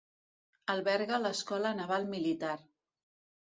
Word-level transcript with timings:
Alberga 0.75 1.19
l'Escola 1.25 1.75
Naval 1.81 2.09
Militar. 2.15 2.57